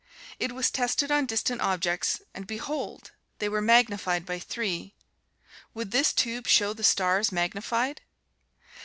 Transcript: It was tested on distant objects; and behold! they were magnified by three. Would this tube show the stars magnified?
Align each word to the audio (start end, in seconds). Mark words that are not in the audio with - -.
It 0.39 0.53
was 0.53 0.71
tested 0.71 1.11
on 1.11 1.27
distant 1.27 1.61
objects; 1.61 2.23
and 2.33 2.47
behold! 2.47 3.11
they 3.37 3.47
were 3.47 3.61
magnified 3.61 4.25
by 4.25 4.39
three. 4.39 4.95
Would 5.75 5.91
this 5.91 6.11
tube 6.11 6.47
show 6.47 6.73
the 6.73 6.83
stars 6.83 7.31
magnified? 7.31 8.01